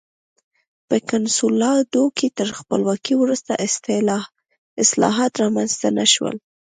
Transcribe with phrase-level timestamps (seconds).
[0.87, 3.51] په کنسولاډو کې تر خپلواکۍ وروسته
[4.83, 6.35] اصلاحات رامنځته نه شول.